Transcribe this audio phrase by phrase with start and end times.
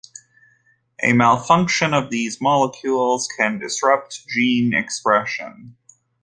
[1.03, 5.75] A malfunction of these molecules can disrupt gene expression.